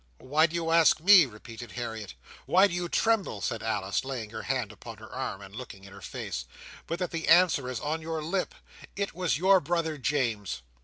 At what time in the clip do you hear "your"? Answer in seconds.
8.01-8.23, 9.37-9.59